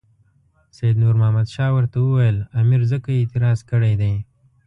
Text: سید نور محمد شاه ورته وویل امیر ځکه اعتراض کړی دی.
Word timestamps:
سید 0.77 0.95
نور 1.03 1.15
محمد 1.21 1.47
شاه 1.55 1.71
ورته 1.73 1.97
وویل 2.01 2.37
امیر 2.61 2.81
ځکه 2.91 3.09
اعتراض 3.13 3.59
کړی 3.71 3.93
دی. 4.01 4.13